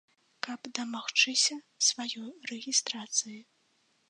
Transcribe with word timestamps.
Каб 0.45 0.69
дамагчыся 0.79 1.57
сваёй 1.89 2.33
рэгістрацыі. 2.53 3.39